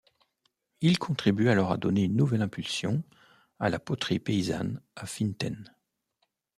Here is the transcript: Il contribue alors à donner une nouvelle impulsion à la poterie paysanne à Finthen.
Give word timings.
Il 0.81 0.97
contribue 0.97 1.49
alors 1.49 1.71
à 1.71 1.77
donner 1.77 2.05
une 2.05 2.15
nouvelle 2.15 2.41
impulsion 2.41 3.03
à 3.59 3.69
la 3.69 3.77
poterie 3.77 4.17
paysanne 4.17 4.81
à 4.95 5.05
Finthen. 5.05 5.71